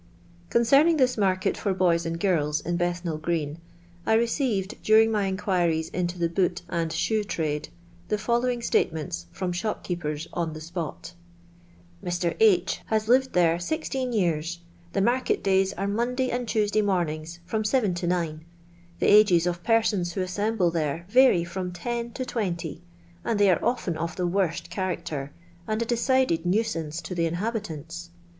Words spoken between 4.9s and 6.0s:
mj inquiries